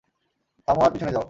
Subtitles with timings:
[0.67, 1.19] থামো আর পিছনে যাও।